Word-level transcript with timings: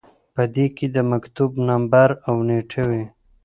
په 0.33 0.43
دې 0.55 0.65
کې 0.75 0.85
د 0.95 0.97
مکتوب 1.11 1.51
نمبر 1.69 2.09
او 2.27 2.35
نیټه 2.47 2.83
وي. 2.89 3.03